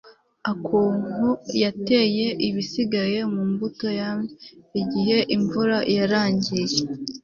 okonkwo 0.51 1.27
yateye 1.63 2.27
ibisigaye 2.47 3.19
mu 3.33 3.41
mbuto-yams 3.51 4.31
igihe 4.81 5.17
imvura 5.35 5.77
yarangiye 5.95 6.79